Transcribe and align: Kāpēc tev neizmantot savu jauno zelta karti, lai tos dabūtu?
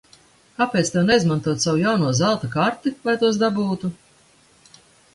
Kāpēc 0.61 0.89
tev 0.95 1.05
neizmantot 1.09 1.61
savu 1.67 1.81
jauno 1.83 2.15
zelta 2.23 2.51
karti, 2.59 2.97
lai 3.07 3.19
tos 3.27 3.41
dabūtu? 3.47 3.95